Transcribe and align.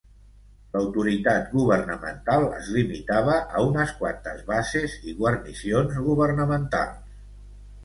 L'autoritat 0.75 1.51
governamental 1.57 2.47
es 2.61 2.71
limitava 2.79 3.37
a 3.59 3.63
unes 3.67 3.93
quantes 4.01 4.41
bases 4.49 4.99
i 5.13 5.17
guarnicions 5.23 6.03
governamentals. 6.11 7.25